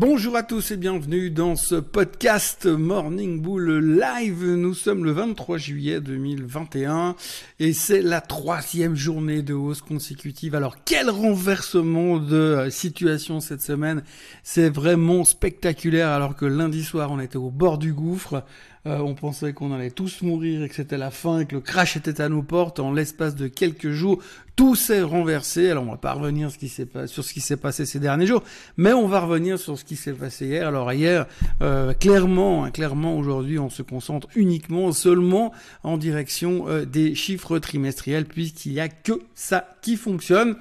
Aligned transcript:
Bonjour 0.00 0.36
à 0.36 0.44
tous 0.44 0.70
et 0.70 0.76
bienvenue 0.76 1.28
dans 1.28 1.56
ce 1.56 1.74
podcast 1.74 2.66
Morning 2.66 3.42
Bull 3.42 3.98
Live. 3.98 4.44
Nous 4.44 4.72
sommes 4.72 5.04
le 5.04 5.10
23 5.10 5.58
juillet 5.58 6.00
2021 6.00 7.16
et 7.58 7.72
c'est 7.72 8.00
la 8.00 8.20
troisième 8.20 8.94
journée 8.94 9.42
de 9.42 9.54
hausse 9.54 9.82
consécutive. 9.82 10.54
Alors 10.54 10.76
quel 10.84 11.10
renversement 11.10 12.18
de 12.18 12.68
situation 12.70 13.40
cette 13.40 13.60
semaine. 13.60 14.04
C'est 14.44 14.68
vraiment 14.68 15.24
spectaculaire 15.24 16.10
alors 16.10 16.36
que 16.36 16.46
lundi 16.46 16.84
soir 16.84 17.10
on 17.10 17.18
était 17.18 17.34
au 17.34 17.50
bord 17.50 17.76
du 17.76 17.92
gouffre. 17.92 18.44
Euh, 18.86 18.98
on 18.98 19.14
pensait 19.14 19.52
qu'on 19.52 19.72
allait 19.72 19.90
tous 19.90 20.22
mourir 20.22 20.62
et 20.62 20.68
que 20.68 20.74
c'était 20.74 20.98
la 20.98 21.10
fin 21.10 21.40
et 21.40 21.46
que 21.46 21.56
le 21.56 21.60
crash 21.60 21.96
était 21.96 22.20
à 22.20 22.28
nos 22.28 22.42
portes. 22.42 22.80
En 22.80 22.92
l'espace 22.92 23.34
de 23.34 23.48
quelques 23.48 23.90
jours, 23.90 24.22
tout 24.56 24.74
s'est 24.74 25.02
renversé. 25.02 25.70
Alors 25.70 25.84
on 25.84 25.90
va 25.90 25.96
pas 25.96 26.12
revenir 26.12 26.50
sur 26.50 27.24
ce 27.24 27.32
qui 27.32 27.40
s'est 27.40 27.56
passé 27.56 27.86
ces 27.86 28.00
derniers 28.00 28.26
jours, 28.26 28.42
mais 28.76 28.92
on 28.92 29.06
va 29.06 29.20
revenir 29.20 29.58
sur 29.58 29.78
ce 29.78 29.84
qui 29.84 29.96
s'est 29.96 30.12
passé 30.12 30.46
hier. 30.46 30.66
Alors 30.66 30.92
hier, 30.92 31.26
euh, 31.62 31.92
clairement, 31.92 32.64
hein, 32.64 32.70
clairement 32.70 33.16
aujourd'hui, 33.16 33.58
on 33.58 33.70
se 33.70 33.82
concentre 33.82 34.28
uniquement, 34.34 34.92
seulement 34.92 35.52
en 35.82 35.96
direction 35.96 36.68
euh, 36.68 36.84
des 36.84 37.14
chiffres 37.14 37.58
trimestriels, 37.58 38.24
puisqu'il 38.24 38.72
y 38.72 38.80
a 38.80 38.88
que 38.88 39.20
ça 39.34 39.76
qui 39.82 39.96
fonctionne. 39.96 40.56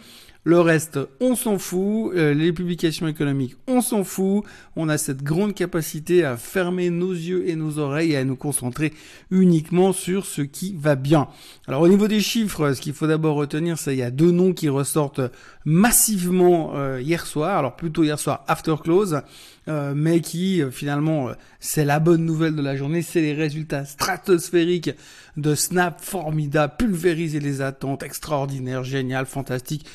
Le 0.48 0.62
reste, 0.62 0.98
on 1.20 1.36
s'en 1.36 1.60
fout. 1.60 2.14
Euh, 2.16 2.34
les 2.34 2.54
publications 2.54 3.06
économiques, 3.10 3.58
on 3.68 3.82
s'en 3.82 4.06
fout. 4.06 4.46
On 4.78 4.88
a 4.88 4.98
cette 4.98 5.22
grande 5.22 5.54
capacité 5.54 6.24
à 6.24 6.38
fermer 6.38 6.90
nos 6.90 7.12
yeux 7.12 7.50
et 7.50 7.58
nos 7.58 7.80
oreilles 7.80 8.14
et 8.14 8.16
à 8.16 8.24
nous 8.24 8.38
concentrer 8.38 8.94
uniquement 9.30 9.92
sur 9.92 10.26
ce 10.26 10.42
qui 10.42 10.74
va 10.74 10.96
bien. 10.96 11.28
Alors 11.68 11.82
au 11.82 11.90
niveau 11.90 12.08
des 12.08 12.22
chiffres, 12.22 12.72
ce 12.72 12.80
qu'il 12.80 12.94
faut 12.94 13.08
d'abord 13.08 13.36
retenir, 13.36 13.78
c'est 13.78 13.92
qu'il 13.92 14.00
y 14.00 14.04
a 14.04 14.10
deux 14.10 14.32
noms 14.32 14.54
qui 14.54 14.70
ressortent 14.70 15.20
massivement 15.66 16.78
euh, 16.78 17.02
hier 17.02 17.26
soir. 17.26 17.58
Alors 17.58 17.76
plutôt 17.76 18.06
hier 18.06 18.18
soir 18.18 18.46
after 18.48 18.76
close. 18.82 19.20
Euh, 19.68 19.92
mais 19.94 20.22
qui 20.22 20.62
finalement 20.72 21.32
c'est 21.60 21.84
la 21.84 22.00
bonne 22.00 22.24
nouvelle 22.24 22.56
de 22.56 22.62
la 22.62 22.78
journée, 22.78 23.02
c'est 23.02 23.20
les 23.20 23.34
résultats 23.34 23.84
stratosphériques 23.84 24.92
de 25.36 25.56
Snap, 25.56 26.00
formidable, 26.00 26.76
pulvériser 26.78 27.42
les 27.42 27.60
attentes, 27.60 28.02
extraordinaire, 28.02 28.86
génial, 28.86 29.26
fantastique. 29.26 29.86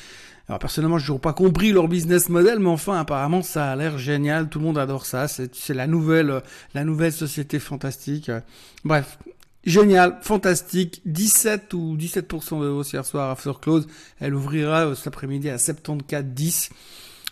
Alors 0.49 0.59
personnellement, 0.59 0.97
je 0.97 1.11
n'ai 1.11 1.19
pas 1.19 1.33
compris 1.33 1.71
leur 1.71 1.87
business 1.87 2.27
model, 2.27 2.59
mais 2.59 2.69
enfin, 2.69 2.99
apparemment, 2.99 3.41
ça 3.41 3.71
a 3.71 3.75
l'air 3.75 3.97
génial. 3.97 4.49
Tout 4.49 4.59
le 4.59 4.65
monde 4.65 4.77
adore 4.77 5.05
ça. 5.05 5.27
C'est 5.27 5.73
la 5.73 5.87
nouvelle, 5.87 6.41
la 6.73 6.83
nouvelle 6.83 7.13
société 7.13 7.59
fantastique. 7.59 8.29
Bref, 8.83 9.19
génial, 9.63 10.17
fantastique. 10.21 11.01
17 11.05 11.73
ou 11.73 11.95
17% 11.97 12.61
de 12.61 12.67
hausse 12.67 12.91
hier 12.91 13.05
soir 13.05 13.29
after 13.31 13.53
close. 13.61 13.87
Elle 14.19 14.35
ouvrira 14.35 14.93
cet 14.95 15.07
après-midi 15.07 15.49
à 15.49 15.55
74,10. 15.55 16.71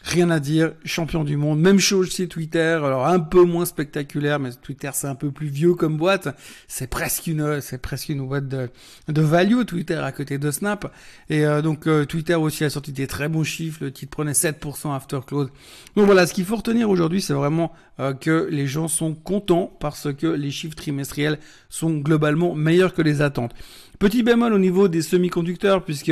Rien 0.03 0.31
à 0.31 0.39
dire, 0.39 0.73
champion 0.83 1.23
du 1.23 1.37
monde. 1.37 1.59
Même 1.59 1.79
chose 1.79 2.11
chez 2.11 2.27
Twitter, 2.27 2.59
alors 2.83 3.05
un 3.05 3.19
peu 3.19 3.43
moins 3.43 3.65
spectaculaire, 3.65 4.39
mais 4.39 4.49
Twitter 4.51 4.89
c'est 4.93 5.07
un 5.07 5.15
peu 5.15 5.31
plus 5.31 5.47
vieux 5.47 5.75
comme 5.75 5.97
boîte. 5.97 6.35
C'est 6.67 6.87
presque 6.87 7.27
une, 7.27 7.61
c'est 7.61 7.77
presque 7.77 8.09
une 8.09 8.27
boîte 8.27 8.47
de, 8.47 8.69
de 9.07 9.21
value 9.21 9.63
Twitter 9.63 9.95
à 9.95 10.11
côté 10.11 10.39
de 10.39 10.49
Snap. 10.49 10.91
Et 11.29 11.45
euh, 11.45 11.61
donc 11.61 11.85
euh, 11.85 12.05
Twitter 12.05 12.33
aussi 12.33 12.63
a 12.63 12.71
sorti 12.71 12.91
des 12.91 13.05
très 13.05 13.29
bons 13.29 13.43
chiffres. 13.43 13.77
Le 13.81 13.91
titre 13.91 14.09
prenait 14.11 14.31
7% 14.31 14.95
after 14.95 15.19
close. 15.25 15.49
Donc 15.95 16.07
voilà, 16.07 16.25
ce 16.25 16.33
qu'il 16.33 16.45
faut 16.45 16.55
retenir 16.55 16.89
aujourd'hui, 16.89 17.21
c'est 17.21 17.33
vraiment 17.33 17.71
euh, 17.99 18.13
que 18.13 18.47
les 18.49 18.65
gens 18.65 18.87
sont 18.87 19.13
contents 19.13 19.71
parce 19.79 20.11
que 20.11 20.27
les 20.27 20.49
chiffres 20.49 20.75
trimestriels 20.75 21.37
sont 21.69 21.97
globalement 21.97 22.55
meilleurs 22.55 22.95
que 22.95 23.03
les 23.03 23.21
attentes. 23.21 23.53
Petit 23.99 24.23
bémol 24.23 24.51
au 24.53 24.59
niveau 24.59 24.87
des 24.87 25.03
semi-conducteurs 25.03 25.85
puisque 25.85 26.11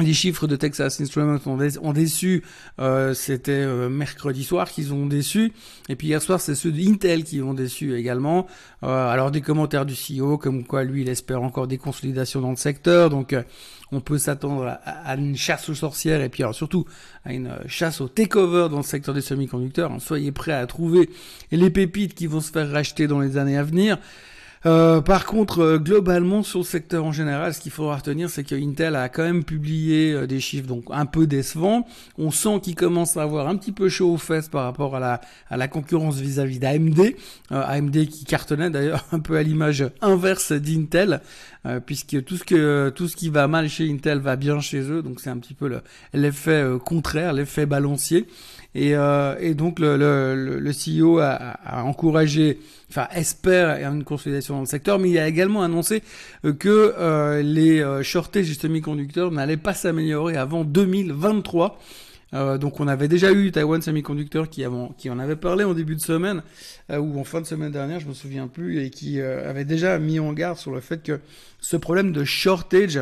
les 0.00 0.14
chiffres 0.14 0.46
de 0.46 0.56
Texas 0.56 1.00
Instruments 1.00 1.38
ont, 1.46 1.92
déçu, 1.92 2.42
euh, 2.80 3.14
c'était 3.14 3.52
euh, 3.52 3.88
mercredi 3.88 4.44
soir 4.44 4.70
qu'ils 4.70 4.92
ont 4.92 5.06
déçu, 5.06 5.52
et 5.88 5.96
puis 5.96 6.08
hier 6.08 6.20
soir 6.20 6.40
c'est 6.40 6.54
ceux 6.54 6.72
d'Intel 6.72 7.24
qui 7.24 7.40
ont 7.42 7.54
déçu 7.54 7.94
également. 7.96 8.46
Euh, 8.82 9.08
alors 9.08 9.30
des 9.30 9.40
commentaires 9.40 9.86
du 9.86 9.94
CEO 9.94 10.38
comme 10.38 10.64
quoi 10.64 10.84
lui 10.84 11.02
il 11.02 11.08
espère 11.08 11.42
encore 11.42 11.66
des 11.66 11.78
consolidations 11.78 12.40
dans 12.40 12.50
le 12.50 12.56
secteur, 12.56 13.10
donc 13.10 13.34
on 13.92 14.00
peut 14.00 14.18
s'attendre 14.18 14.78
à, 14.84 15.14
une 15.16 15.36
chasse 15.36 15.68
aux 15.68 15.74
sorcières 15.74 16.22
et 16.22 16.28
puis 16.28 16.42
alors 16.42 16.54
surtout 16.54 16.84
à 17.24 17.32
une 17.32 17.50
chasse 17.66 18.00
au 18.00 18.08
takeover 18.08 18.68
dans 18.70 18.78
le 18.78 18.82
secteur 18.82 19.14
des 19.14 19.20
semi-conducteurs. 19.20 19.90
soyez 20.00 20.32
prêts 20.32 20.52
à 20.52 20.66
trouver 20.66 21.10
les 21.50 21.70
pépites 21.70 22.14
qui 22.14 22.26
vont 22.26 22.40
se 22.40 22.52
faire 22.52 22.70
racheter 22.70 23.06
dans 23.06 23.20
les 23.20 23.36
années 23.36 23.58
à 23.58 23.62
venir. 23.62 23.98
Euh, 24.66 25.00
par 25.00 25.24
contre, 25.24 25.60
euh, 25.60 25.78
globalement, 25.78 26.42
sur 26.42 26.58
le 26.58 26.64
secteur 26.64 27.06
en 27.06 27.12
général, 27.12 27.54
ce 27.54 27.60
qu'il 27.60 27.72
faudra 27.72 27.96
retenir, 27.96 28.28
c'est 28.28 28.44
que 28.44 28.54
Intel 28.54 28.94
a 28.94 29.08
quand 29.08 29.22
même 29.22 29.42
publié 29.42 30.12
euh, 30.12 30.26
des 30.26 30.38
chiffres 30.38 30.66
donc 30.66 30.84
un 30.90 31.06
peu 31.06 31.26
décevants. 31.26 31.86
On 32.18 32.30
sent 32.30 32.60
qu'il 32.62 32.74
commence 32.74 33.16
à 33.16 33.22
avoir 33.22 33.48
un 33.48 33.56
petit 33.56 33.72
peu 33.72 33.88
chaud 33.88 34.12
aux 34.12 34.18
fesses 34.18 34.50
par 34.50 34.64
rapport 34.64 34.96
à 34.96 35.00
la, 35.00 35.22
à 35.48 35.56
la 35.56 35.66
concurrence 35.66 36.16
vis-à-vis 36.16 36.58
d'AMD. 36.58 37.14
AMD 37.50 38.06
qui 38.06 38.24
cartonnait 38.26 38.68
d'ailleurs 38.68 39.06
un 39.12 39.20
peu 39.20 39.38
à 39.38 39.42
l'image 39.42 39.84
inverse 40.02 40.52
d'Intel, 40.52 41.22
puisque 41.84 42.24
tout 42.24 42.36
ce 42.36 42.44
que 42.44 42.90
tout 42.90 43.06
ce 43.06 43.16
qui 43.16 43.28
va 43.28 43.46
mal 43.46 43.68
chez 43.68 43.90
Intel 43.90 44.18
va 44.18 44.36
bien 44.36 44.60
chez 44.60 44.80
eux. 44.90 45.02
Donc 45.02 45.20
c'est 45.20 45.30
un 45.30 45.38
petit 45.38 45.54
peu 45.54 45.80
l'effet 46.14 46.64
contraire, 46.84 47.32
l'effet 47.32 47.66
balancier. 47.66 48.26
Et, 48.74 48.92
et 49.40 49.54
donc 49.54 49.78
le, 49.78 49.96
le, 49.96 50.58
le 50.58 50.70
CEO 50.72 51.18
a, 51.18 51.34
a 51.34 51.82
encouragé 51.82 52.58
enfin 52.90 53.06
espère 53.14 53.88
une 53.88 54.04
consolidation 54.04 54.54
dans 54.54 54.60
le 54.60 54.66
secteur, 54.66 54.98
mais 54.98 55.10
il 55.10 55.18
a 55.18 55.28
également 55.28 55.62
annoncé 55.62 56.02
euh, 56.44 56.52
que 56.52 56.94
euh, 56.98 57.42
les 57.42 57.80
euh, 57.80 58.02
shortages 58.02 58.48
de 58.48 58.54
semi-conducteurs 58.54 59.30
n'allaient 59.30 59.56
pas 59.56 59.74
s'améliorer 59.74 60.36
avant 60.36 60.64
2023. 60.64 61.78
Euh, 62.32 62.58
donc 62.58 62.80
on 62.80 62.88
avait 62.88 63.08
déjà 63.08 63.32
eu 63.32 63.50
Taiwan 63.50 63.82
Semiconductor 63.82 64.48
qui, 64.48 64.64
qui 64.98 65.10
en 65.10 65.18
avait 65.18 65.36
parlé 65.36 65.64
en 65.64 65.74
début 65.74 65.96
de 65.96 66.00
semaine 66.00 66.42
ou 66.88 67.20
en 67.20 67.24
fin 67.24 67.40
de 67.40 67.46
semaine 67.46 67.72
dernière, 67.72 68.00
je 68.00 68.08
me 68.08 68.14
souviens 68.14 68.48
plus, 68.48 68.82
et 68.82 68.90
qui 68.90 69.20
avait 69.20 69.64
déjà 69.64 69.98
mis 69.98 70.18
en 70.18 70.32
garde 70.32 70.58
sur 70.58 70.72
le 70.72 70.80
fait 70.80 71.02
que 71.02 71.20
ce 71.60 71.76
problème 71.76 72.12
de 72.12 72.24
shortage 72.24 73.00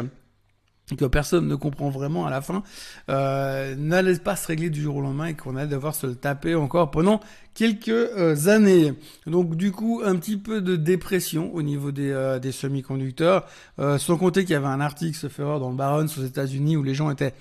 que 0.96 1.04
personne 1.04 1.46
ne 1.46 1.54
comprend 1.54 1.90
vraiment 1.90 2.26
à 2.26 2.30
la 2.30 2.40
fin, 2.40 2.62
euh, 3.10 3.74
n'allait 3.76 4.18
pas 4.18 4.36
se 4.36 4.46
régler 4.46 4.70
du 4.70 4.80
jour 4.80 4.96
au 4.96 5.00
lendemain 5.00 5.26
et 5.26 5.34
qu'on 5.34 5.56
allait 5.56 5.68
devoir 5.68 5.94
se 5.94 6.06
le 6.06 6.14
taper 6.14 6.54
encore 6.54 6.90
pendant 6.90 7.20
quelques 7.54 7.88
euh, 7.88 8.46
années. 8.46 8.94
Donc 9.26 9.56
du 9.56 9.72
coup, 9.72 10.00
un 10.04 10.16
petit 10.16 10.36
peu 10.36 10.60
de 10.60 10.76
dépression 10.76 11.54
au 11.54 11.62
niveau 11.62 11.92
des, 11.92 12.10
euh, 12.10 12.38
des 12.38 12.52
semi-conducteurs, 12.52 13.46
euh, 13.78 13.98
sans 13.98 14.16
compter 14.16 14.42
qu'il 14.42 14.52
y 14.52 14.56
avait 14.56 14.66
un 14.66 14.80
article 14.80 15.16
se 15.16 15.28
faire 15.28 15.58
dans 15.58 15.70
le 15.70 15.76
Barons 15.76 16.06
aux 16.06 16.24
États-Unis 16.24 16.76
où 16.76 16.82
les 16.82 16.94
gens 16.94 17.10
étaient 17.10 17.34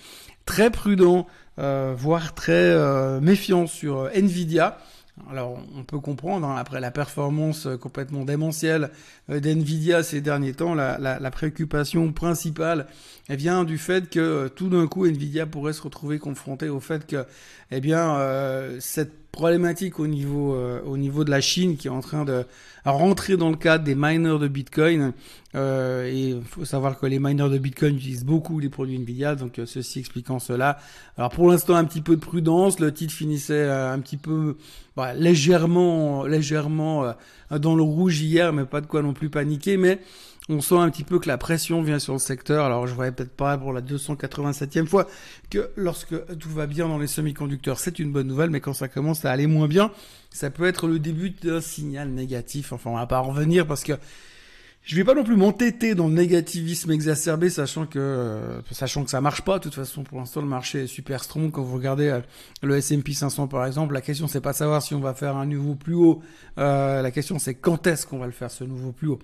très 0.48 0.72
prudents, 0.72 1.28
voire 1.58 2.34
très 2.34 2.76
méfiants 3.22 3.68
sur 3.68 4.10
Nvidia. 4.14 4.80
Alors, 5.32 5.60
on 5.76 5.84
peut 5.84 6.00
comprendre, 6.00 6.48
hein, 6.48 6.56
après 6.58 6.80
la 6.80 6.92
performance 6.92 7.66
euh, 7.66 7.76
complètement 7.76 8.24
démentielle 8.24 8.92
euh, 9.30 9.40
d'NVIDIA 9.40 10.04
ces 10.04 10.22
derniers 10.22 10.54
temps, 10.54 10.76
la, 10.76 10.98
la, 11.00 11.32
préoccupation 11.32 12.14
principale 12.14 12.86
vient 13.28 13.64
du 13.64 13.78
fait 13.78 14.10
que 14.10 14.20
euh, 14.20 14.50
tout 14.50 14.70
d'un 14.70 14.88
coup, 14.88 15.06
NVIDIA 15.06 15.46
pourrait 15.48 15.74
se 15.74 15.82
retrouver 15.82 16.20
confronté 16.20 16.70
au 16.70 16.80
fait 16.80 17.08
que, 17.08 17.26
eh 17.72 17.82
bien, 17.82 18.18
cette 18.80 19.27
problématique 19.38 20.00
au 20.00 20.08
niveau, 20.08 20.56
euh, 20.56 20.82
au 20.84 20.98
niveau 20.98 21.24
de 21.24 21.30
la 21.30 21.42
Chine 21.42 21.78
qui 21.78 21.88
est 21.88 21.92
en 21.92 22.02
train 22.02 22.26
de 22.26 22.44
rentrer 22.86 23.38
dans 23.38 23.52
le 23.52 23.56
cadre 23.56 23.84
des 23.84 23.94
miners 23.94 24.40
de 24.40 24.48
Bitcoin. 24.48 25.14
Euh, 25.54 26.08
et 26.12 26.30
il 26.30 26.44
faut 26.44 26.66
savoir 26.66 27.00
que 27.00 27.06
les 27.06 27.20
miners 27.20 27.50
de 27.50 27.60
Bitcoin 27.60 27.98
utilisent 27.98 28.26
beaucoup 28.26 28.60
les 28.60 28.70
produits 28.70 28.98
Nvidia, 28.98 29.36
donc 29.36 29.60
euh, 29.60 29.68
ceci 29.68 30.00
expliquant 30.00 30.40
cela. 30.40 30.80
Alors 31.18 31.30
pour 31.30 31.48
l'instant 31.50 31.76
un 31.76 31.86
petit 31.86 32.02
peu 32.02 32.16
de 32.16 32.22
prudence, 32.22 32.80
le 32.80 32.92
titre 32.92 33.14
finissait 33.14 33.70
un 33.70 34.00
petit 34.00 34.18
peu 34.18 34.58
bah, 34.96 35.14
légèrement, 35.14 36.26
légèrement 36.26 37.14
dans 37.52 37.76
le 37.76 37.84
rouge 37.84 38.20
hier, 38.22 38.54
mais 38.54 38.66
pas 38.66 38.82
de 38.82 38.88
quoi 38.88 39.04
non 39.04 39.14
plus 39.14 39.30
paniquer. 39.30 39.78
Mais 39.78 40.00
on 40.50 40.62
sent 40.62 40.76
un 40.76 40.90
petit 40.90 41.04
peu 41.04 41.20
que 41.20 41.28
la 41.28 41.38
pression 41.38 41.82
vient 41.82 42.00
sur 42.00 42.14
le 42.14 42.20
secteur. 42.20 42.66
Alors 42.66 42.88
je 42.88 42.94
voyais 42.94 43.12
peut-être 43.12 43.36
pas 43.36 43.58
pour 43.58 43.74
la 43.74 43.82
287e 43.82 44.86
fois 44.86 45.08
que 45.50 45.70
lorsque 45.76 46.16
tout 46.38 46.50
va 46.50 46.68
bien 46.68 46.88
dans 46.88 46.98
les 46.98 47.08
semi-conducteurs, 47.08 47.80
c'est 47.80 48.00
une 48.00 48.12
bonne 48.12 48.28
nouvelle, 48.28 48.50
mais 48.50 48.62
quand 48.62 48.74
ça 48.74 48.88
commence 48.88 49.26
à 49.26 49.32
aller 49.32 49.48
moins 49.48 49.68
bien, 49.68 49.92
ça 50.30 50.50
peut 50.50 50.66
être 50.66 50.88
le 50.88 51.00
début 51.00 51.32
d'un 51.32 51.62
signal 51.62 52.10
négatif. 52.10 52.72
Enfin, 52.72 52.92
on 52.92 52.96
va 52.96 53.08
pas 53.08 53.20
en 53.20 53.30
revenir 53.30 53.68
parce 53.68 53.84
que 53.84 53.94
je 54.88 54.96
vais 54.96 55.04
pas 55.04 55.14
non 55.14 55.26
plus 55.26 55.36
m'entêter 55.36 55.96
dans 55.96 56.08
le 56.08 56.14
négativisme 56.14 56.92
exacerbé, 56.92 57.50
sachant 57.50 57.86
que 57.86 58.00
euh, 58.00 58.62
sachant 58.72 59.04
que 59.04 59.10
ça 59.10 59.20
marche 59.20 59.42
pas. 59.42 59.58
De 59.58 59.64
toute 59.64 59.76
façon, 59.76 60.04
pour 60.04 60.18
l'instant, 60.18 60.40
le 60.40 60.48
marché 60.48 60.84
est 60.84 60.88
super 60.88 61.26
strong. 61.26 61.52
Quand 61.52 61.62
vous 61.62 61.76
regardez 61.76 62.08
euh, 62.08 62.22
le 62.62 62.78
S&P 62.78 63.12
500 63.12 63.50
par 63.50 63.66
exemple, 63.66 63.94
la 63.94 64.00
question 64.00 64.28
c'est 64.28 64.40
pas 64.40 64.54
savoir 64.54 64.82
si 64.82 64.96
on 64.96 65.02
va 65.02 65.14
faire 65.14 65.36
un 65.36 65.46
nouveau 65.46 65.76
plus 65.76 65.96
haut. 65.96 66.22
Euh, 66.58 67.02
la 67.02 67.12
question 67.12 67.38
c'est 67.38 67.56
quand 67.56 67.86
est-ce 67.86 68.08
qu'on 68.08 68.18
va 68.18 68.28
le 68.28 68.32
faire 68.32 68.50
ce 68.50 68.64
nouveau 68.64 68.94
plus 68.94 69.10
haut. 69.10 69.20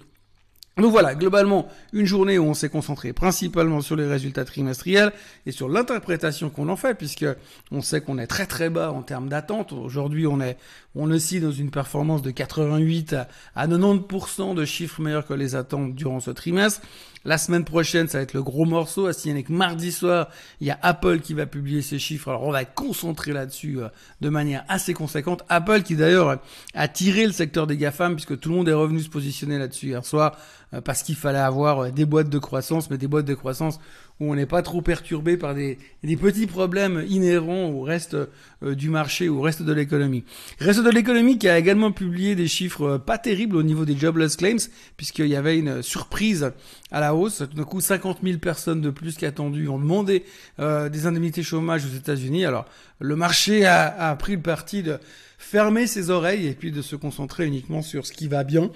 Donc 0.77 0.91
voilà, 0.91 1.13
globalement, 1.13 1.67
une 1.91 2.07
journée 2.07 2.39
où 2.39 2.45
on 2.45 2.55
s'est 2.55 2.69
concentré 2.69 3.13
principalement 3.13 3.81
sur 3.81 3.95
les 3.95 4.07
résultats 4.07 4.43
trimestriels 4.43 5.11
et 5.45 5.51
sur 5.51 5.69
l'interprétation 5.69 6.49
qu'on 6.49 6.67
en 6.67 6.75
fait, 6.75 6.95
puisque 6.95 7.27
on 7.71 7.81
sait 7.81 8.01
qu'on 8.01 8.17
est 8.17 8.25
très 8.25 8.47
très 8.47 8.71
bas 8.71 8.91
en 8.91 9.03
termes 9.03 9.29
d'attente. 9.29 9.71
Aujourd'hui, 9.71 10.25
on 10.25 10.41
est, 10.41 10.57
on 10.95 11.11
aussi 11.11 11.39
dans 11.39 11.51
une 11.51 11.69
performance 11.69 12.23
de 12.23 12.31
88 12.31 13.15
à 13.55 13.67
90% 13.67 14.55
de 14.55 14.65
chiffres 14.65 14.99
meilleurs 14.99 15.27
que 15.27 15.35
les 15.35 15.53
attentes 15.53 15.93
durant 15.93 16.19
ce 16.19 16.31
trimestre. 16.31 16.81
La 17.25 17.37
semaine 17.37 17.63
prochaine, 17.63 18.09
ça 18.09 18.17
va 18.17 18.23
être 18.23 18.33
le 18.33 18.43
gros 18.43 18.65
morceau. 18.65 19.05
À 19.05 19.13
signaler 19.13 19.43
que 19.43 19.53
mardi 19.53 19.93
soir, 19.93 20.27
il 20.59 20.67
y 20.67 20.71
a 20.71 20.79
Apple 20.81 21.21
qui 21.21 21.33
va 21.33 21.45
publier 21.45 21.81
ses 21.81 21.97
chiffres. 21.97 22.27
Alors 22.27 22.43
on 22.43 22.51
va 22.51 22.63
être 22.63 22.73
concentré 22.73 23.31
là-dessus 23.31 23.79
euh, 23.79 23.87
de 24.19 24.27
manière 24.27 24.65
assez 24.67 24.93
conséquente. 24.93 25.43
Apple 25.47 25.83
qui 25.83 25.95
d'ailleurs 25.95 26.39
a 26.73 26.87
tiré 26.89 27.25
le 27.25 27.31
secteur 27.31 27.65
des 27.65 27.77
GAFAM 27.77 28.15
puisque 28.15 28.37
tout 28.37 28.49
le 28.49 28.55
monde 28.55 28.67
est 28.67 28.73
revenu 28.73 28.99
se 28.99 29.09
positionner 29.09 29.57
là-dessus 29.57 29.87
hier 29.87 30.03
soir 30.03 30.37
euh, 30.73 30.81
parce 30.81 31.01
qu'il 31.01 31.15
fallait 31.15 31.39
avoir 31.39 31.85
euh, 31.85 31.91
des 31.91 32.05
boîtes 32.05 32.29
de 32.29 32.39
croissance, 32.39 32.89
mais 32.89 32.97
des 32.97 33.07
boîtes 33.07 33.25
de 33.25 33.35
croissance 33.35 33.79
où 34.23 34.31
on 34.31 34.35
n'est 34.35 34.45
pas 34.45 34.61
trop 34.61 34.81
perturbé 34.81 35.37
par 35.37 35.53
des, 35.53 35.77
petits 36.17 36.47
problèmes 36.47 37.05
inhérents 37.07 37.65
au 37.65 37.81
reste 37.81 38.15
euh, 38.63 38.75
du 38.75 38.89
marché, 38.89 39.29
au 39.29 39.41
reste 39.41 39.61
de 39.61 39.73
l'économie. 39.73 40.23
Reste 40.59 40.83
de 40.83 40.89
l'économie 40.89 41.37
qui 41.37 41.49
a 41.49 41.57
également 41.57 41.91
publié 41.91 42.35
des 42.35 42.47
chiffres 42.47 42.97
pas 42.97 43.17
terribles 43.17 43.55
au 43.55 43.63
niveau 43.63 43.85
des 43.85 43.97
jobless 43.97 44.35
claims, 44.35 44.69
puisqu'il 44.97 45.27
y 45.27 45.35
avait 45.35 45.57
une 45.57 45.81
surprise 45.81 46.51
à 46.91 46.99
la 46.99 47.15
hausse. 47.15 47.43
Tout 47.49 47.57
d'un 47.57 47.63
coup, 47.63 47.81
50 47.81 48.19
000 48.23 48.37
personnes 48.39 48.81
de 48.81 48.89
plus 48.89 49.17
qu'attendu 49.17 49.67
ont 49.67 49.79
demandé 49.79 50.23
des 50.59 51.05
indemnités 51.05 51.43
chômage 51.43 51.85
aux 51.85 51.95
États-Unis. 51.95 52.45
Alors, 52.45 52.65
le 52.99 53.15
marché 53.15 53.65
a, 53.65 54.15
pris 54.15 54.35
le 54.35 54.41
parti 54.41 54.83
de 54.83 54.97
fermer 55.37 55.87
ses 55.87 56.09
oreilles 56.09 56.47
et 56.47 56.53
puis 56.53 56.71
de 56.71 56.81
se 56.81 56.95
concentrer 56.95 57.45
uniquement 57.45 57.81
sur 57.81 58.05
ce 58.05 58.13
qui 58.13 58.27
va 58.27 58.43
bien, 58.43 58.71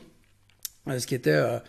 ce 0.87 1.07
qui 1.07 1.15
était 1.15 1.29
euh, 1.31 1.59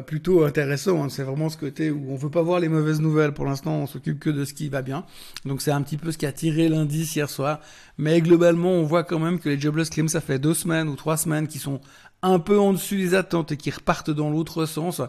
plutôt 0.00 0.44
intéressant. 0.44 1.04
Hein. 1.04 1.08
C'est 1.10 1.22
vraiment 1.22 1.48
ce 1.48 1.58
côté 1.58 1.90
où 1.90 2.06
on 2.10 2.16
veut 2.16 2.30
pas 2.30 2.42
voir 2.42 2.60
les 2.60 2.68
mauvaises 2.68 3.00
nouvelles. 3.00 3.32
Pour 3.32 3.44
l'instant, 3.44 3.74
on 3.74 3.86
s'occupe 3.86 4.18
que 4.18 4.30
de 4.30 4.44
ce 4.44 4.54
qui 4.54 4.68
va 4.68 4.80
bien. 4.80 5.04
Donc 5.44 5.60
c'est 5.60 5.72
un 5.72 5.82
petit 5.82 5.98
peu 5.98 6.10
ce 6.12 6.18
qui 6.18 6.26
a 6.26 6.32
tiré 6.32 6.68
l'indice 6.68 7.14
hier 7.14 7.28
soir. 7.28 7.60
Mais 7.98 8.20
globalement, 8.20 8.70
on 8.70 8.84
voit 8.84 9.04
quand 9.04 9.18
même 9.18 9.38
que 9.38 9.48
les 9.48 9.60
jobless 9.60 9.90
claims, 9.90 10.08
ça 10.08 10.20
fait 10.20 10.38
deux 10.38 10.54
semaines 10.54 10.88
ou 10.88 10.96
trois 10.96 11.16
semaines 11.16 11.46
qui 11.46 11.58
sont 11.58 11.80
un 12.22 12.38
peu 12.38 12.58
en 12.58 12.72
dessus 12.72 12.96
des 12.96 13.14
attentes 13.14 13.52
et 13.52 13.56
qui 13.56 13.70
repartent 13.70 14.10
dans 14.10 14.30
l'autre 14.30 14.64
sens. 14.66 15.02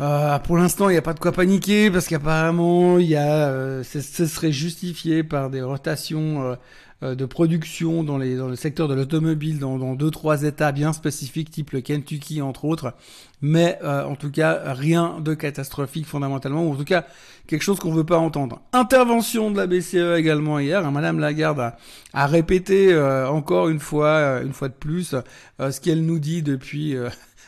Euh, 0.00 0.38
pour 0.40 0.56
l'instant, 0.56 0.88
il 0.88 0.92
n'y 0.92 0.98
a 0.98 1.02
pas 1.02 1.14
de 1.14 1.20
quoi 1.20 1.32
paniquer 1.32 1.90
parce 1.90 2.08
qu'apparemment, 2.08 2.98
il 2.98 3.06
y 3.06 3.16
a, 3.16 3.48
euh, 3.48 3.84
ce 3.84 4.26
serait 4.26 4.50
justifié 4.50 5.22
par 5.22 5.50
des 5.50 5.62
rotations 5.62 6.42
euh, 6.42 6.54
euh, 6.54 6.56
de 7.02 7.24
production 7.26 8.02
dans, 8.02 8.18
les, 8.18 8.36
dans 8.36 8.48
le 8.48 8.56
secteur 8.56 8.88
de 8.88 8.94
l'automobile 8.94 9.58
dans, 9.58 9.78
dans 9.78 9.94
deux 9.94 10.10
trois 10.10 10.42
États 10.42 10.72
bien 10.72 10.92
spécifiques, 10.92 11.50
type 11.50 11.72
le 11.72 11.80
Kentucky 11.80 12.40
entre 12.40 12.64
autres, 12.64 12.94
mais 13.42 13.78
euh, 13.82 14.04
en 14.04 14.16
tout 14.16 14.30
cas 14.30 14.72
rien 14.72 15.20
de 15.20 15.34
catastrophique 15.34 16.06
fondamentalement, 16.06 16.66
ou 16.66 16.72
en 16.72 16.76
tout 16.76 16.84
cas 16.84 17.04
quelque 17.46 17.62
chose 17.62 17.78
qu'on 17.78 17.92
veut 17.92 18.04
pas 18.04 18.18
entendre. 18.18 18.62
Intervention 18.72 19.50
de 19.50 19.56
la 19.56 19.66
BCE 19.66 20.16
également 20.16 20.58
hier, 20.58 20.86
hein, 20.86 20.90
Madame 20.90 21.18
Lagarde 21.18 21.60
a, 21.60 21.76
a 22.14 22.26
répété 22.26 22.92
euh, 22.92 23.28
encore 23.28 23.68
une 23.68 23.80
fois, 23.80 24.40
une 24.42 24.52
fois 24.52 24.68
de 24.68 24.74
plus, 24.74 25.14
ce 25.58 25.80
qu'elle 25.80 26.04
nous 26.04 26.18
dit 26.18 26.42
depuis. 26.42 26.96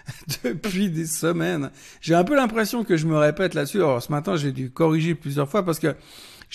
depuis 0.45 0.91
des 0.91 1.07
semaines. 1.07 1.71
J'ai 2.01 2.15
un 2.15 2.25
peu 2.25 2.37
l'impression 2.37 2.85
que 2.85 2.97
je 2.97 3.07
me 3.07 3.17
répète 3.17 3.55
là-dessus. 3.55 3.79
Alors 3.79 4.03
ce 4.03 4.13
matin, 4.13 4.37
j'ai 4.37 4.53
dû 4.53 4.71
corriger 4.71 5.15
plusieurs 5.15 5.49
fois 5.49 5.65
parce 5.65 5.79
que 5.79 5.95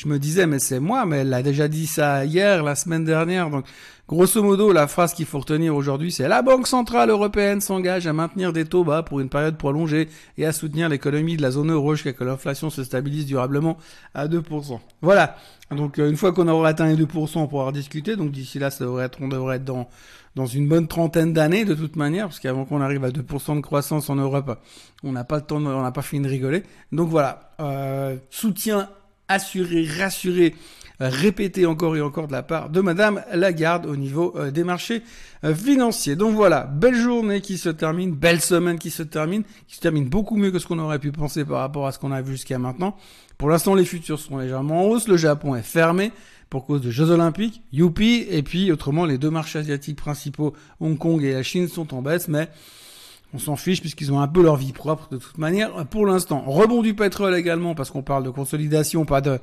je 0.02 0.08
me 0.08 0.18
disais, 0.18 0.48
mais 0.48 0.58
c'est 0.58 0.80
moi, 0.80 1.06
mais 1.06 1.18
elle 1.18 1.34
a 1.34 1.44
déjà 1.44 1.68
dit 1.68 1.86
ça 1.86 2.26
hier, 2.26 2.64
la 2.64 2.74
semaine 2.74 3.06
dernière. 3.06 3.52
Donc, 3.52 3.66
grosso 4.08 4.42
modo, 4.42 4.72
la 4.74 4.88
phrase 4.88 5.14
qu'il 5.14 5.28
faut 5.28 5.38
retenir 5.38 5.76
aujourd'hui, 5.76 6.12
c'est 6.12 6.28
la 6.28 6.42
Banque 6.42 6.66
Centrale 6.66 7.12
Européenne 7.12 7.62
s'engage 7.62 8.08
à 8.08 8.14
maintenir 8.14 8.52
des 8.52 8.66
taux 8.66 8.84
bas 8.84 9.04
pour 9.04 9.20
une 9.20 9.30
période 9.30 9.58
prolongée 9.58 10.10
et 10.40 10.46
à 10.48 10.54
soutenir 10.54 10.90
l'économie 10.90 11.38
de 11.38 11.44
la 11.44 11.52
zone 11.52 11.72
euro 11.72 11.94
jusqu'à 11.94 12.14
que 12.14 12.24
l'inflation 12.24 12.72
se 12.72 12.84
stabilise 12.84 13.28
durablement 13.28 13.78
à 14.16 14.28
2%. 14.28 14.80
Voilà. 15.04 15.36
Donc, 15.70 16.00
euh, 16.00 16.10
une 16.10 16.18
fois 16.18 16.32
qu'on 16.32 16.48
aura 16.48 16.70
atteint 16.70 16.88
les 16.88 16.96
2%, 16.96 17.38
on 17.38 17.48
pourra 17.48 17.72
discuter. 17.72 18.16
Donc, 18.16 18.32
d'ici 18.32 18.58
là, 18.58 18.72
ça 18.72 18.86
devrait 18.86 19.06
être, 19.06 19.20
on 19.22 19.28
devrait 19.28 19.58
être 19.58 19.66
dans, 19.66 19.88
dans 20.36 20.48
une 20.48 20.68
bonne 20.68 20.88
trentaine 20.88 21.32
d'années, 21.32 21.64
de 21.64 21.76
toute 21.76 21.96
manière, 21.96 22.26
parce 22.26 22.40
qu'avant 22.40 22.66
qu'on 22.66 22.82
arrive 22.82 23.04
à 23.04 23.12
2% 23.12 23.56
de 23.56 23.62
croissance 23.62 24.10
en 24.10 24.16
Europe, 24.16 24.60
on 25.04 25.12
n'a 25.12 25.24
pas 25.26 25.36
le 25.36 25.44
temps, 25.44 25.58
on 25.58 25.82
n'a 25.84 25.92
pas 25.92 26.02
fini 26.02 26.24
de 26.26 26.30
rigoler. 26.30 26.64
Donc 26.92 27.10
voilà, 27.10 27.52
euh, 27.60 28.18
soutien 28.32 28.90
assuré, 29.32 29.86
rassuré, 29.86 30.56
répété 31.00 31.66
encore 31.66 31.96
et 31.96 32.02
encore 32.02 32.28
de 32.28 32.34
la 32.34 32.44
part 32.44 32.70
de 32.70 32.82
Madame 32.82 33.24
Lagarde 33.34 33.86
au 33.86 33.96
niveau 33.96 34.34
euh, 34.36 34.52
des 34.52 34.64
marchés 34.64 35.02
euh, 35.44 35.56
financiers. 35.56 36.16
Donc 36.16 36.36
voilà, 36.36 36.62
belle 36.66 36.96
journée 36.96 37.42
qui 37.42 37.58
se 37.58 37.70
termine, 37.70 38.12
belle 38.12 38.42
semaine 38.42 38.78
qui 38.78 38.92
se 38.92 39.04
termine, 39.04 39.44
qui 39.68 39.76
se 39.78 39.82
termine 39.82 40.08
beaucoup 40.08 40.36
mieux 40.36 40.52
que 40.52 40.60
ce 40.60 40.68
qu'on 40.68 40.80
aurait 40.80 41.00
pu 41.00 41.12
penser 41.12 41.44
par 41.46 41.60
rapport 41.60 41.88
à 41.88 41.92
ce 41.92 42.00
qu'on 42.00 42.12
a 42.12 42.22
vu 42.22 42.34
jusqu'à 42.34 42.60
maintenant. 42.60 42.96
Pour 43.38 43.50
l'instant, 43.50 43.74
les 43.74 43.86
futurs 43.86 44.20
sont 44.20 44.38
légèrement 44.38 44.82
en 44.82 44.90
hausse. 44.90 45.08
Le 45.08 45.18
Japon 45.18 45.56
est 45.56 45.64
fermé 45.64 46.12
pour 46.52 46.66
cause 46.66 46.82
de 46.82 46.92
Jeux 46.92 47.10
Olympiques, 47.10 47.64
youpi, 47.72 48.28
et 48.30 48.44
puis 48.44 48.72
autrement 48.74 49.06
les 49.06 49.18
deux 49.18 49.30
marchés 49.30 49.60
asiatiques 49.60 49.98
principaux, 49.98 50.54
Hong 50.82 50.98
Kong 50.98 51.24
et 51.24 51.32
la 51.32 51.44
Chine, 51.44 51.70
sont 51.70 51.96
en 51.96 52.02
baisse, 52.02 52.28
mais 52.28 52.50
on 53.34 53.40
s'en 53.40 53.56
fiche 53.56 53.82
puisqu'ils 53.82 54.12
ont 54.12 54.20
un 54.20 54.28
peu 54.28 54.44
leur 54.44 54.58
vie 54.58 54.74
propre 54.74 55.08
de 55.10 55.18
toute 55.18 55.38
manière 55.38 55.86
pour 55.88 56.06
l'instant. 56.06 56.44
Rebond 56.46 56.82
du 56.82 56.94
pétrole 56.94 57.36
également 57.36 57.76
parce 57.76 57.90
qu'on 57.92 58.04
parle 58.04 58.24
de 58.24 58.30
consolidation, 58.30 59.06
pas 59.06 59.22
de, 59.22 59.40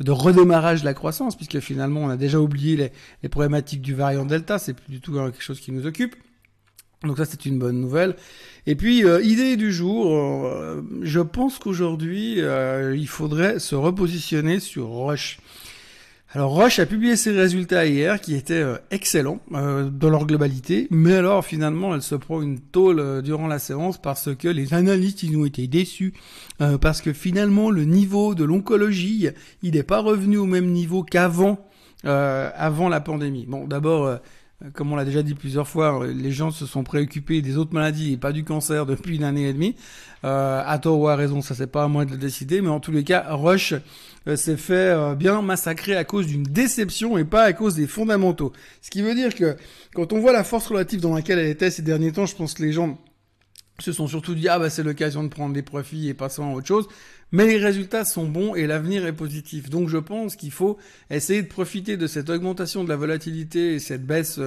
de 0.00 0.10
redémarrage 0.10 0.80
de 0.80 0.84
la 0.84 0.94
croissance 0.94 1.36
puisque 1.36 1.60
finalement 1.60 2.00
on 2.00 2.08
a 2.08 2.16
déjà 2.16 2.38
oublié 2.38 2.76
les, 2.76 2.92
les 3.22 3.28
problématiques 3.28 3.82
du 3.82 3.94
variant 3.94 4.24
Delta, 4.24 4.58
c'est 4.58 4.74
plus 4.74 4.90
du 4.90 5.00
tout 5.00 5.12
quelque 5.12 5.42
chose 5.42 5.60
qui 5.60 5.72
nous 5.72 5.86
occupe. 5.86 6.14
Donc 7.04 7.18
ça 7.18 7.24
c'est 7.24 7.46
une 7.46 7.58
bonne 7.58 7.80
nouvelle. 7.80 8.16
Et 8.66 8.76
puis 8.76 9.04
euh, 9.04 9.20
idée 9.22 9.56
du 9.56 9.72
jour, 9.72 10.14
euh, 10.14 10.82
je 11.02 11.20
pense 11.20 11.58
qu'aujourd'hui 11.58 12.36
euh, 12.38 12.94
il 12.96 13.08
faudrait 13.08 13.58
se 13.58 13.74
repositionner 13.74 14.60
sur 14.60 14.86
Roche. 14.86 15.38
Alors 16.34 16.52
Roche 16.52 16.78
a 16.78 16.86
publié 16.86 17.14
ses 17.16 17.32
résultats 17.32 17.84
hier 17.84 18.18
qui 18.18 18.34
étaient 18.34 18.54
euh, 18.54 18.78
excellents 18.90 19.40
euh, 19.52 19.90
dans 19.90 20.08
leur 20.08 20.24
globalité, 20.24 20.88
mais 20.90 21.12
alors 21.12 21.44
finalement 21.44 21.94
elle 21.94 22.00
se 22.00 22.14
prend 22.14 22.40
une 22.40 22.58
tôle 22.58 23.00
euh, 23.00 23.20
durant 23.20 23.46
la 23.46 23.58
séance 23.58 24.00
parce 24.00 24.34
que 24.34 24.48
les 24.48 24.72
analystes 24.72 25.22
ils 25.22 25.36
ont 25.36 25.44
été 25.44 25.66
déçus 25.66 26.14
parce 26.80 27.02
que 27.02 27.12
finalement 27.12 27.70
le 27.70 27.84
niveau 27.84 28.34
de 28.34 28.44
l'oncologie 28.44 29.28
il 29.62 29.74
n'est 29.74 29.82
pas 29.82 30.00
revenu 30.00 30.38
au 30.38 30.46
même 30.46 30.70
niveau 30.70 31.02
qu'avant 31.02 31.68
avant 32.04 32.88
la 32.88 33.00
pandémie. 33.00 33.46
Bon 33.46 33.66
d'abord 33.66 34.18
comme 34.74 34.92
on 34.92 34.96
l'a 34.96 35.04
déjà 35.04 35.22
dit 35.22 35.34
plusieurs 35.34 35.66
fois, 35.66 36.06
les 36.06 36.32
gens 36.32 36.50
se 36.50 36.66
sont 36.66 36.84
préoccupés 36.84 37.42
des 37.42 37.56
autres 37.56 37.74
maladies 37.74 38.12
et 38.12 38.16
pas 38.16 38.32
du 38.32 38.44
cancer 38.44 38.86
depuis 38.86 39.16
une 39.16 39.24
année 39.24 39.48
et 39.48 39.52
demie. 39.52 39.74
Euh, 40.24 40.62
à 40.64 40.78
tort 40.78 40.98
ou 41.00 41.08
à 41.08 41.16
raison, 41.16 41.42
ça 41.42 41.54
c'est 41.54 41.66
pas 41.66 41.84
à 41.84 41.88
moi 41.88 42.04
de 42.04 42.12
le 42.12 42.16
décider, 42.16 42.60
mais 42.60 42.68
en 42.68 42.78
tous 42.78 42.92
les 42.92 43.02
cas, 43.02 43.26
Rush 43.30 43.74
euh, 44.28 44.36
s'est 44.36 44.56
fait 44.56 44.74
euh, 44.74 45.14
bien 45.14 45.42
massacrer 45.42 45.96
à 45.96 46.04
cause 46.04 46.28
d'une 46.28 46.44
déception 46.44 47.18
et 47.18 47.24
pas 47.24 47.42
à 47.42 47.52
cause 47.52 47.74
des 47.74 47.88
fondamentaux. 47.88 48.52
Ce 48.82 48.90
qui 48.90 49.02
veut 49.02 49.14
dire 49.14 49.34
que 49.34 49.56
quand 49.94 50.12
on 50.12 50.20
voit 50.20 50.32
la 50.32 50.44
force 50.44 50.68
relative 50.68 51.00
dans 51.00 51.14
laquelle 51.14 51.40
elle 51.40 51.48
était 51.48 51.70
ces 51.70 51.82
derniers 51.82 52.12
temps, 52.12 52.26
je 52.26 52.36
pense 52.36 52.54
que 52.54 52.62
les 52.62 52.72
gens 52.72 52.98
se 53.80 53.90
sont 53.90 54.06
surtout 54.06 54.34
dit 54.34 54.48
ah 54.48 54.60
bah 54.60 54.70
c'est 54.70 54.84
l'occasion 54.84 55.24
de 55.24 55.28
prendre 55.28 55.54
des 55.54 55.62
profits 55.62 56.08
et 56.08 56.14
passer 56.14 56.40
à 56.40 56.46
autre 56.46 56.66
chose. 56.66 56.86
Mais 57.32 57.46
les 57.46 57.56
résultats 57.56 58.04
sont 58.04 58.26
bons 58.26 58.54
et 58.54 58.66
l'avenir 58.66 59.06
est 59.06 59.14
positif. 59.14 59.70
Donc 59.70 59.88
je 59.88 59.96
pense 59.96 60.36
qu'il 60.36 60.50
faut 60.50 60.76
essayer 61.10 61.42
de 61.42 61.48
profiter 61.48 61.96
de 61.96 62.06
cette 62.06 62.28
augmentation 62.28 62.84
de 62.84 62.90
la 62.90 62.96
volatilité 62.96 63.74
et 63.74 63.78
cette 63.78 64.06
baisse 64.06 64.38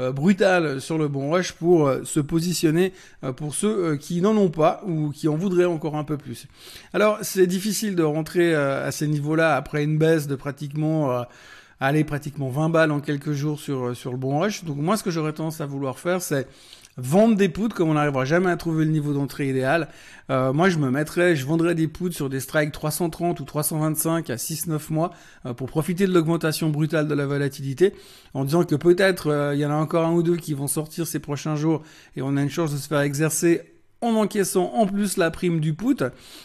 euh, 0.00 0.12
brutale 0.12 0.80
sur 0.80 0.96
le 0.96 1.08
bon 1.08 1.32
rush 1.32 1.50
pour 1.52 1.88
euh, 1.88 2.04
se 2.04 2.20
positionner 2.20 2.92
euh, 3.24 3.32
pour 3.32 3.56
ceux 3.56 3.96
qui 3.96 4.20
n'en 4.20 4.36
ont 4.36 4.50
pas 4.50 4.82
ou 4.86 5.10
qui 5.10 5.26
en 5.26 5.34
voudraient 5.34 5.64
encore 5.64 5.96
un 5.96 6.04
peu 6.04 6.16
plus. 6.16 6.46
Alors 6.92 7.18
c'est 7.22 7.48
difficile 7.48 7.96
de 7.96 8.04
rentrer 8.04 8.54
à 8.54 8.92
ces 8.92 9.08
niveaux-là 9.08 9.56
après 9.56 9.82
une 9.82 9.98
baisse 9.98 10.28
de 10.28 10.36
pratiquement 10.36 11.24
aller 11.80 12.04
pratiquement 12.04 12.48
20 12.48 12.68
balles 12.68 12.92
en 12.92 13.00
quelques 13.00 13.32
jours 13.32 13.58
sur 13.58 13.96
sur 13.96 14.12
le 14.12 14.16
bon 14.16 14.38
rush. 14.38 14.62
Donc 14.62 14.76
moi 14.76 14.96
ce 14.96 15.02
que 15.02 15.10
j'aurais 15.10 15.32
tendance 15.32 15.60
à 15.60 15.66
vouloir 15.66 15.98
faire 15.98 16.22
c'est 16.22 16.46
vendre 16.98 17.36
des 17.36 17.48
poudres 17.48 17.74
comme 17.74 17.88
on 17.88 17.94
n'arrivera 17.94 18.24
jamais 18.24 18.50
à 18.50 18.56
trouver 18.56 18.84
le 18.84 18.90
niveau 18.90 19.14
d'entrée 19.14 19.48
idéal. 19.48 19.88
Euh, 20.30 20.52
moi, 20.52 20.68
je 20.68 20.78
me 20.78 20.90
mettrais, 20.90 21.36
je 21.36 21.46
vendrais 21.46 21.74
des 21.74 21.88
poudres 21.88 22.14
sur 22.14 22.28
des 22.28 22.40
strikes 22.40 22.72
330 22.72 23.40
ou 23.40 23.44
325 23.44 24.28
à 24.28 24.36
6-9 24.36 24.92
mois 24.92 25.12
euh, 25.46 25.54
pour 25.54 25.68
profiter 25.68 26.06
de 26.06 26.12
l'augmentation 26.12 26.68
brutale 26.68 27.08
de 27.08 27.14
la 27.14 27.24
volatilité, 27.24 27.94
en 28.34 28.44
disant 28.44 28.64
que 28.64 28.74
peut-être 28.74 29.28
euh, 29.28 29.54
il 29.54 29.60
y 29.60 29.64
en 29.64 29.70
a 29.70 29.76
encore 29.76 30.04
un 30.04 30.12
ou 30.12 30.22
deux 30.22 30.36
qui 30.36 30.54
vont 30.54 30.66
sortir 30.66 31.06
ces 31.06 31.20
prochains 31.20 31.56
jours 31.56 31.82
et 32.16 32.22
on 32.22 32.36
a 32.36 32.42
une 32.42 32.50
chance 32.50 32.72
de 32.72 32.76
se 32.76 32.88
faire 32.88 33.00
exercer 33.00 33.62
en 34.00 34.14
encaissant 34.14 34.70
en 34.74 34.86
plus 34.86 35.16
la 35.16 35.30
prime 35.30 35.58
du 35.58 35.74
put, 35.74 35.96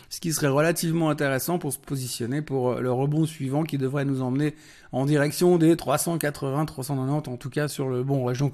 ce 0.10 0.20
qui 0.20 0.34
serait 0.34 0.48
relativement 0.48 1.12
intéressant 1.12 1.60
pour 1.60 1.72
se 1.72 1.78
positionner 1.78 2.42
pour 2.42 2.76
le 2.76 2.92
rebond 2.92 3.28
suivant 3.28 3.62
qui 3.62 3.78
devrait 3.78 4.06
nous 4.06 4.24
emmener 4.24 4.56
en 4.92 5.06
direction 5.06 5.60
des 5.60 5.78
380, 5.78 6.66
390 6.66 7.30
en 7.30 7.38
tout 7.38 7.52
cas 7.52 7.68
sur 7.68 7.90
le 7.90 8.04
bon 8.04 8.26
Donc 8.34 8.54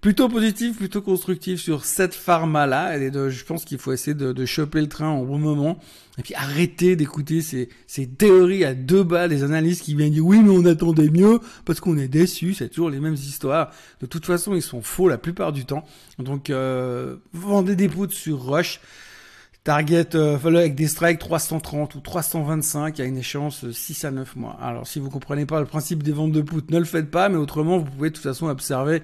plutôt 0.00 0.28
positif, 0.28 0.76
plutôt 0.76 1.02
constructif 1.02 1.60
sur 1.60 1.84
cette 1.84 2.14
pharma-là. 2.14 2.98
Et 2.98 3.10
je 3.12 3.44
pense 3.44 3.64
qu'il 3.64 3.78
faut 3.78 3.92
essayer 3.92 4.14
de, 4.14 4.46
choper 4.46 4.80
le 4.80 4.88
train 4.88 5.12
au 5.12 5.24
bon 5.24 5.38
moment. 5.38 5.78
Et 6.18 6.22
puis 6.22 6.34
arrêter 6.34 6.96
d'écouter 6.96 7.42
ces, 7.42 8.06
théories 8.06 8.64
à 8.64 8.74
deux 8.74 9.02
bas 9.02 9.28
des 9.28 9.42
analystes 9.42 9.82
qui 9.82 9.94
viennent 9.94 10.12
dire 10.12 10.24
oui 10.24 10.40
mais 10.42 10.50
on 10.50 10.64
attendait 10.64 11.10
mieux 11.10 11.40
parce 11.64 11.80
qu'on 11.80 11.98
est 11.98 12.08
déçu. 12.08 12.54
C'est 12.54 12.68
toujours 12.68 12.90
les 12.90 13.00
mêmes 13.00 13.14
histoires. 13.14 13.70
De 14.00 14.06
toute 14.06 14.24
façon, 14.24 14.54
ils 14.54 14.62
sont 14.62 14.82
faux 14.82 15.08
la 15.08 15.18
plupart 15.18 15.52
du 15.52 15.64
temps. 15.64 15.84
Donc 16.18 16.50
euh, 16.50 17.16
vendez 17.32 17.76
des 17.76 17.88
poutres 17.88 18.14
sur 18.14 18.42
Rush 18.42 18.80
Target 19.66 20.14
euh, 20.14 20.38
avec 20.44 20.76
des 20.76 20.86
strikes 20.86 21.18
330 21.18 21.96
ou 21.96 22.00
325 22.00 23.00
à 23.00 23.04
une 23.04 23.18
échéance 23.18 23.68
6 23.68 24.04
à 24.04 24.12
9 24.12 24.36
mois. 24.36 24.56
Alors 24.62 24.86
si 24.86 25.00
vous 25.00 25.10
comprenez 25.10 25.44
pas 25.44 25.58
le 25.58 25.66
principe 25.66 26.04
des 26.04 26.12
ventes 26.12 26.30
de 26.30 26.40
put, 26.40 26.62
ne 26.70 26.78
le 26.78 26.84
faites 26.84 27.10
pas, 27.10 27.28
mais 27.28 27.36
autrement 27.36 27.78
vous 27.78 27.84
pouvez 27.84 28.10
de 28.10 28.14
toute 28.14 28.22
façon 28.22 28.46
observer 28.46 29.02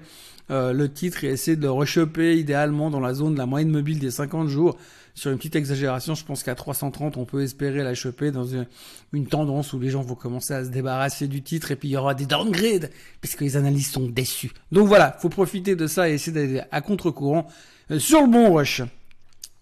euh, 0.51 0.71
le 0.71 0.89
titre 0.89 1.25
et 1.25 1.27
essayer 1.27 1.57
de 1.57 1.63
le 1.63 1.69
rechoper 1.69 2.37
idéalement 2.37 2.89
dans 2.89 3.01
la 3.01 3.13
zone 3.13 3.33
de 3.33 3.39
la 3.39 3.45
moyenne 3.45 3.71
mobile 3.71 3.99
des 3.99 4.09
50 4.09 4.47
jours. 4.47 4.77
Sur 5.15 5.31
une 5.31 5.37
petite 5.37 5.57
exagération, 5.57 6.15
je 6.15 6.23
pense 6.23 6.43
qu'à 6.43 6.55
330, 6.55 7.17
on 7.17 7.25
peut 7.25 7.43
espérer 7.43 7.83
la 7.83 7.93
choper 7.93 8.31
dans 8.31 8.45
une, 8.45 8.65
une, 9.11 9.27
tendance 9.27 9.73
où 9.73 9.79
les 9.81 9.89
gens 9.89 10.01
vont 10.01 10.15
commencer 10.15 10.53
à 10.53 10.63
se 10.63 10.69
débarrasser 10.69 11.27
du 11.27 11.41
titre 11.41 11.71
et 11.71 11.75
puis 11.75 11.89
il 11.89 11.91
y 11.91 11.97
aura 11.97 12.13
des 12.13 12.25
downgrades 12.25 12.89
puisque 13.19 13.41
les 13.41 13.57
analystes 13.57 13.93
sont 13.93 14.07
déçus. 14.07 14.53
Donc 14.71 14.87
voilà, 14.87 15.17
faut 15.19 15.27
profiter 15.27 15.75
de 15.75 15.87
ça 15.87 16.09
et 16.09 16.13
essayer 16.13 16.31
d'aller 16.31 16.61
à 16.71 16.79
contre-courant 16.79 17.47
euh, 17.91 17.99
sur 17.99 18.21
le 18.21 18.27
bon 18.27 18.53
rush. 18.53 18.81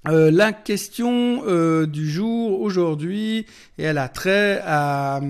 Euh, 0.07 0.31
la 0.31 0.51
question 0.51 1.43
euh, 1.45 1.85
du 1.85 2.09
jour 2.09 2.61
aujourd'hui, 2.61 3.45
elle 3.77 3.99
a 3.99 4.09
trait 4.09 4.59
à, 4.65 5.21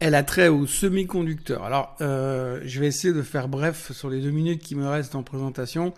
elle 0.00 0.14
a 0.14 0.22
trait 0.22 0.48
aux 0.48 0.66
semi-conducteurs. 0.66 1.64
Alors, 1.64 1.96
euh, 2.00 2.60
je 2.64 2.80
vais 2.80 2.86
essayer 2.86 3.12
de 3.12 3.22
faire 3.22 3.48
bref 3.48 3.92
sur 3.92 4.08
les 4.08 4.20
deux 4.20 4.30
minutes 4.30 4.62
qui 4.62 4.74
me 4.74 4.86
restent 4.86 5.16
en 5.16 5.22
présentation. 5.22 5.92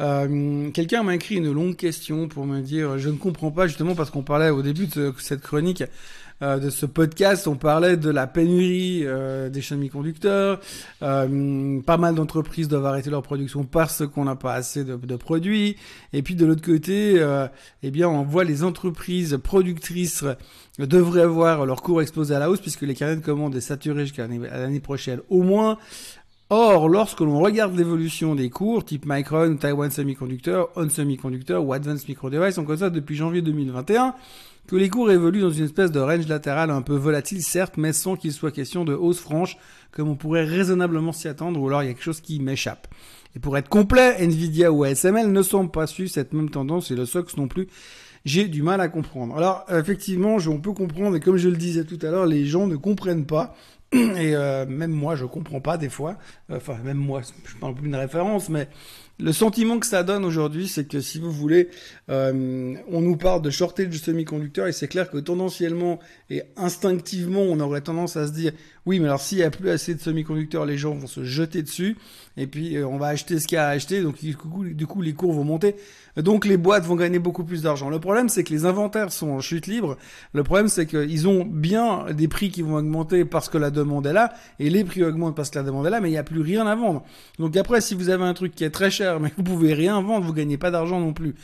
Euh, 0.00 0.70
Quelqu'un 0.72 1.02
m'a 1.02 1.14
écrit 1.14 1.36
une 1.36 1.52
longue 1.52 1.76
question 1.76 2.28
pour 2.28 2.46
me 2.46 2.60
dire, 2.60 2.98
je 2.98 3.08
ne 3.08 3.16
comprends 3.16 3.52
pas 3.52 3.68
justement 3.68 3.94
parce 3.94 4.10
qu'on 4.10 4.22
parlait 4.22 4.50
au 4.50 4.62
début 4.62 4.86
de 4.86 5.14
cette 5.18 5.40
chronique 5.40 5.84
euh, 6.44 6.58
de 6.58 6.68
ce 6.68 6.84
podcast, 6.84 7.48
on 7.48 7.56
parlait 7.56 7.96
de 7.96 8.10
la 8.10 8.26
pénurie 8.26 9.00
euh, 9.04 9.48
des 9.48 9.62
semi-conducteurs. 9.62 10.60
Euh, 11.02 11.80
pas 11.80 11.96
mal 11.96 12.14
d'entreprises 12.14 12.68
doivent 12.68 12.84
arrêter 12.84 13.08
leur 13.08 13.22
production 13.22 13.64
parce 13.64 14.06
qu'on 14.06 14.24
n'a 14.24 14.36
pas 14.36 14.52
assez 14.52 14.84
de, 14.84 14.96
de, 14.96 15.16
produits. 15.16 15.76
Et 16.12 16.22
puis 16.22 16.34
de 16.34 16.44
l'autre 16.44 16.60
côté, 16.60 17.24
eh 17.82 17.90
bien, 17.90 18.08
on 18.08 18.24
voit 18.24 18.44
les 18.44 18.62
entreprises 18.62 19.38
productrices 19.42 20.24
devraient 20.78 21.22
avoir 21.22 21.64
leur 21.66 21.82
cours 21.82 22.02
explosé 22.02 22.34
à 22.34 22.38
la 22.38 22.50
hausse 22.50 22.60
puisque 22.60 22.82
les 22.82 22.94
carnets 22.94 23.16
de 23.16 23.24
commandes 23.24 23.54
est 23.54 23.60
saturé 23.60 24.02
jusqu'à 24.02 24.26
l'année 24.26 24.80
prochaine 24.80 25.20
au 25.30 25.42
moins. 25.42 25.78
Or, 26.56 26.88
lorsque 26.88 27.18
l'on 27.18 27.40
regarde 27.40 27.76
l'évolution 27.76 28.36
des 28.36 28.48
cours, 28.48 28.84
type 28.84 29.06
Micron, 29.06 29.56
Taiwan 29.56 29.90
Semiconductor, 29.90 30.70
On 30.76 30.88
Semiconductor 30.88 31.66
ou 31.66 31.72
Advanced 31.72 32.08
Micro 32.08 32.30
Device, 32.30 32.58
on 32.58 32.64
constate 32.64 32.92
depuis 32.92 33.16
janvier 33.16 33.42
2021 33.42 34.14
que 34.68 34.76
les 34.76 34.88
cours 34.88 35.10
évoluent 35.10 35.40
dans 35.40 35.50
une 35.50 35.64
espèce 35.64 35.90
de 35.90 35.98
range 35.98 36.28
latéral 36.28 36.70
un 36.70 36.80
peu 36.80 36.94
volatile, 36.94 37.42
certes, 37.42 37.74
mais 37.76 37.92
sans 37.92 38.14
qu'il 38.14 38.32
soit 38.32 38.52
question 38.52 38.84
de 38.84 38.94
hausse 38.94 39.18
franche, 39.18 39.56
comme 39.90 40.08
on 40.08 40.14
pourrait 40.14 40.44
raisonnablement 40.44 41.10
s'y 41.10 41.26
attendre, 41.26 41.60
ou 41.60 41.66
alors 41.66 41.82
il 41.82 41.86
y 41.86 41.88
a 41.88 41.92
quelque 41.92 42.04
chose 42.04 42.20
qui 42.20 42.38
m'échappe. 42.38 42.86
Et 43.34 43.40
pour 43.40 43.58
être 43.58 43.68
complet, 43.68 44.14
Nvidia 44.20 44.70
ou 44.70 44.84
ASML 44.84 45.32
ne 45.32 45.42
semblent 45.42 45.72
pas 45.72 45.88
suivre 45.88 46.10
cette 46.12 46.32
même 46.34 46.50
tendance, 46.50 46.92
et 46.92 46.94
le 46.94 47.04
SOX 47.04 47.36
non 47.36 47.48
plus. 47.48 47.66
J'ai 48.24 48.48
du 48.48 48.62
mal 48.62 48.80
à 48.80 48.88
comprendre. 48.88 49.36
Alors, 49.36 49.66
effectivement, 49.70 50.36
on 50.48 50.58
peut 50.58 50.72
comprendre, 50.72 51.16
et 51.16 51.20
comme 51.20 51.36
je 51.36 51.48
le 51.48 51.56
disais 51.56 51.84
tout 51.84 51.98
à 52.00 52.10
l'heure, 52.10 52.26
les 52.26 52.46
gens 52.46 52.68
ne 52.68 52.76
comprennent 52.76 53.26
pas. 53.26 53.54
Et 54.18 54.34
euh, 54.34 54.66
même 54.66 54.90
moi, 54.90 55.14
je 55.14 55.24
comprends 55.24 55.60
pas 55.60 55.76
des 55.76 55.88
fois. 55.88 56.18
Enfin, 56.50 56.76
même 56.84 56.96
moi, 56.96 57.22
je 57.44 57.54
parle 57.56 57.74
plus 57.74 57.84
d'une 57.84 57.96
référence, 57.96 58.48
mais 58.48 58.68
le 59.20 59.32
sentiment 59.32 59.78
que 59.78 59.86
ça 59.86 60.02
donne 60.02 60.24
aujourd'hui, 60.24 60.66
c'est 60.66 60.88
que 60.88 61.00
si 61.00 61.20
vous 61.20 61.30
voulez, 61.30 61.68
euh, 62.10 62.74
on 62.88 63.00
nous 63.00 63.16
parle 63.16 63.42
de 63.42 63.50
shortage 63.50 63.88
de 63.88 63.96
semi-conducteurs 63.96 64.66
et 64.66 64.72
c'est 64.72 64.88
clair 64.88 65.08
que 65.08 65.18
tendanciellement 65.18 66.00
et 66.30 66.42
instinctivement, 66.56 67.42
on 67.42 67.60
aurait 67.60 67.82
tendance 67.82 68.16
à 68.16 68.26
se 68.26 68.32
dire, 68.32 68.52
oui, 68.86 68.98
mais 68.98 69.06
alors 69.06 69.20
s'il 69.20 69.38
n'y 69.38 69.44
a 69.44 69.50
plus 69.50 69.70
assez 69.70 69.94
de 69.94 70.00
semi-conducteurs, 70.00 70.66
les 70.66 70.76
gens 70.76 70.94
vont 70.94 71.06
se 71.06 71.22
jeter 71.22 71.62
dessus 71.62 71.96
et 72.36 72.48
puis 72.48 72.76
euh, 72.76 72.88
on 72.88 72.96
va 72.96 73.06
acheter 73.06 73.38
ce 73.38 73.46
qu'il 73.46 73.54
y 73.54 73.58
a 73.58 73.68
à 73.68 73.70
acheter, 73.70 74.02
donc 74.02 74.16
du 74.20 74.36
coup, 74.36 75.02
les 75.02 75.12
cours 75.14 75.32
vont 75.32 75.44
monter, 75.44 75.76
donc 76.22 76.46
les 76.46 76.56
boîtes 76.56 76.84
vont 76.84 76.96
gagner 76.96 77.18
beaucoup 77.18 77.44
plus 77.44 77.62
d'argent. 77.62 77.90
Le 77.90 77.98
problème, 77.98 78.28
c'est 78.28 78.44
que 78.44 78.52
les 78.52 78.66
inventaires 78.66 79.12
sont 79.12 79.30
en 79.30 79.40
chute 79.40 79.66
libre. 79.66 79.96
Le 80.32 80.44
problème, 80.44 80.68
c'est 80.68 80.86
qu'ils 80.86 81.28
ont 81.28 81.44
bien 81.44 82.06
des 82.12 82.28
prix 82.28 82.50
qui 82.50 82.62
vont 82.62 82.76
augmenter 82.76 83.24
parce 83.24 83.48
que 83.48 83.58
la 83.58 83.70
demande 83.70 84.06
est 84.06 84.12
là 84.12 84.32
et 84.58 84.70
les 84.70 84.84
prix 84.84 85.02
augmentent 85.02 85.36
parce 85.36 85.50
que 85.50 85.58
la 85.58 85.64
demande 85.64 85.86
est 85.86 85.90
là, 85.90 86.00
mais 86.00 86.08
il 86.08 86.12
n'y 86.12 86.18
a 86.18 86.24
plus 86.24 86.40
rien 86.40 86.66
à 86.66 86.74
vendre. 86.74 87.02
Donc 87.38 87.56
après, 87.56 87.80
si 87.80 87.94
vous 87.94 88.10
avez 88.10 88.24
un 88.24 88.34
truc 88.34 88.54
qui 88.54 88.64
est 88.64 88.70
très 88.70 88.90
cher 88.90 89.20
mais 89.24 89.32
vous 89.36 89.42
pouvez 89.42 89.74
rien 89.74 90.00
vendre, 90.00 90.24
vous 90.24 90.32
gagnez 90.32 90.58
pas 90.58 90.70
d'argent 90.70 91.00
non 91.00 91.12
plus. 91.12 91.34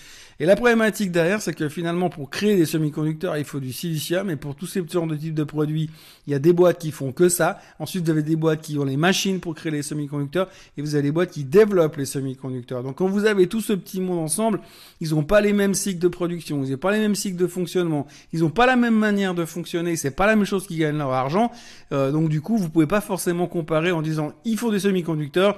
Et 0.43 0.47
la 0.47 0.57
problématique 0.57 1.12
derrière, 1.12 1.43
c'est 1.43 1.53
que 1.53 1.69
finalement, 1.69 2.09
pour 2.09 2.31
créer 2.31 2.57
des 2.57 2.65
semi-conducteurs, 2.65 3.37
il 3.37 3.45
faut 3.45 3.61
du 3.61 3.75
silicium. 3.75 4.31
Et 4.31 4.37
pour 4.37 4.55
tous 4.57 4.67
ces 4.67 4.83
genres 4.89 5.07
types 5.15 5.35
de 5.35 5.45
produits, 5.45 5.91
il 6.27 6.31
y 6.31 6.35
a 6.35 6.39
des 6.39 6.55
boîtes 6.55 6.79
qui 6.79 6.93
font 6.93 7.12
que 7.12 7.29
ça. 7.29 7.59
Ensuite, 7.79 8.05
vous 8.05 8.11
avez 8.11 8.23
des 8.23 8.37
boîtes 8.37 8.62
qui 8.62 8.79
ont 8.79 8.85
les 8.85 8.97
machines 8.97 9.39
pour 9.39 9.55
créer 9.55 9.71
les 9.71 9.83
semi-conducteurs. 9.83 10.49
Et 10.79 10.83
vous 10.83 10.95
avez 10.95 11.03
des 11.03 11.12
boîtes 11.12 11.31
qui 11.31 11.45
développent 11.45 11.97
les 11.97 12.07
semi-conducteurs. 12.07 12.83
Donc, 12.83 12.97
quand 12.97 13.07
vous 13.07 13.27
avez 13.27 13.49
tout 13.49 13.61
ce 13.61 13.75
petit 13.75 14.00
monde 14.00 14.19
ensemble, 14.19 14.60
ils 15.00 15.11
n'ont 15.11 15.25
pas 15.25 15.40
les 15.40 15.52
mêmes 15.52 15.75
cycles 15.75 15.99
de 15.99 16.09
production. 16.09 16.62
Ils 16.64 16.73
n'ont 16.73 16.79
pas 16.79 16.93
les 16.93 16.99
mêmes 16.99 17.14
cycles 17.14 17.37
de 17.37 17.47
fonctionnement. 17.47 18.07
Ils 18.33 18.40
n'ont 18.40 18.50
pas 18.50 18.67
la 18.67 18.76
même 18.76 18.95
manière 18.95 19.35
de 19.35 19.45
fonctionner. 19.45 19.97
C'est 19.97 20.11
pas 20.11 20.26
la 20.26 20.37
même 20.37 20.45
chose 20.45 20.67
qui 20.67 20.76
gagnent 20.76 20.99
leur 20.99 21.12
argent. 21.12 21.50
Euh, 21.93 22.11
donc, 22.11 22.29
du 22.29 22.40
coup, 22.40 22.57
vous 22.57 22.69
pouvez 22.71 22.87
pas 22.87 23.00
forcément 23.00 23.47
comparer 23.47 23.93
en 23.93 24.02
disant, 24.02 24.33
il 24.45 24.59
faut 24.59 24.71
des 24.71 24.81
semi-conducteurs 24.81 25.57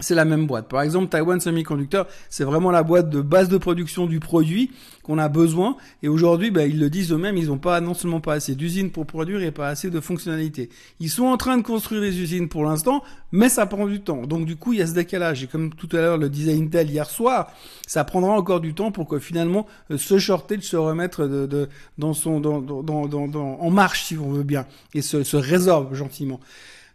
c'est 0.00 0.14
la 0.14 0.24
même 0.24 0.46
boîte. 0.46 0.68
Par 0.68 0.82
exemple, 0.82 1.08
Taiwan 1.08 1.40
Semiconductor, 1.40 2.06
c'est 2.28 2.44
vraiment 2.44 2.70
la 2.70 2.82
boîte 2.82 3.10
de 3.10 3.20
base 3.20 3.48
de 3.48 3.58
production 3.58 4.06
du 4.06 4.20
produit 4.20 4.70
qu'on 5.02 5.18
a 5.18 5.28
besoin. 5.28 5.76
Et 6.02 6.08
aujourd'hui, 6.08 6.50
bah, 6.50 6.66
ils 6.66 6.78
le 6.78 6.90
disent 6.90 7.12
eux-mêmes, 7.12 7.36
ils 7.36 7.46
n'ont 7.46 7.58
pas 7.58 7.80
non 7.80 7.94
seulement 7.94 8.20
pas 8.20 8.34
assez 8.34 8.54
d'usines 8.54 8.90
pour 8.90 9.06
produire 9.06 9.42
et 9.42 9.50
pas 9.50 9.68
assez 9.68 9.90
de 9.90 10.00
fonctionnalités. 10.00 10.68
Ils 11.00 11.10
sont 11.10 11.24
en 11.24 11.36
train 11.36 11.56
de 11.56 11.62
construire 11.62 12.00
des 12.00 12.20
usines 12.20 12.48
pour 12.48 12.64
l'instant, 12.64 13.02
mais 13.32 13.48
ça 13.48 13.66
prend 13.66 13.86
du 13.86 14.00
temps. 14.00 14.22
Donc 14.26 14.44
du 14.44 14.56
coup, 14.56 14.72
il 14.72 14.78
y 14.78 14.82
a 14.82 14.86
ce 14.86 14.94
décalage. 14.94 15.42
Et 15.42 15.46
comme 15.46 15.72
tout 15.74 15.88
à 15.92 15.96
l'heure 15.96 16.18
le 16.18 16.28
disait 16.28 16.54
Intel 16.54 16.90
hier 16.90 17.08
soir, 17.08 17.52
ça 17.86 18.04
prendra 18.04 18.32
encore 18.32 18.60
du 18.60 18.74
temps 18.74 18.92
pour 18.92 19.08
que 19.08 19.18
finalement 19.18 19.66
euh, 19.90 19.98
shortage 19.98 20.62
se 20.62 20.76
remette 20.76 21.20
de, 21.20 21.46
de, 21.46 21.68
dans 21.96 22.12
son 22.12 22.40
dans, 22.40 22.60
dans, 22.60 23.06
dans, 23.06 23.58
en 23.60 23.70
marche, 23.70 24.04
si 24.04 24.18
on 24.18 24.30
veut 24.30 24.42
bien, 24.42 24.66
et 24.94 25.02
se, 25.02 25.22
se 25.24 25.36
résorbe 25.36 25.94
gentiment. 25.94 26.40